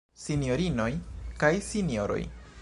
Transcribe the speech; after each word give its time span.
Sinjorinoj 0.21 0.89
kaj 1.45 1.53
Sinjoroj! 1.69 2.21